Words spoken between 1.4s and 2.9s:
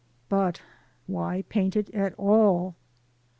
paint it at all?